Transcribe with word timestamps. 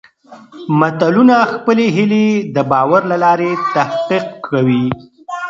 ملتونه 0.79 1.35
خپلې 1.53 1.85
هېلې 1.95 2.25
د 2.55 2.57
باور 2.71 3.01
له 3.11 3.17
لارې 3.23 3.51
تحقق 3.73 4.25
کوي. 4.49 4.85